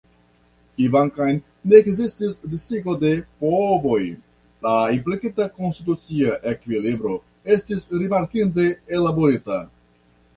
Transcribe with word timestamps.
Kvankam 0.75 1.35
ne 1.73 1.75
ekzistis 1.79 2.37
disigo 2.53 2.95
de 3.03 3.11
povoj, 3.43 3.99
la 4.67 4.71
implikita 4.95 5.47
konstitucia 5.59 6.39
ekvilibro 6.53 7.13
estis 7.57 7.85
rimarkinde 8.05 8.67
ellaborita. 9.01 9.61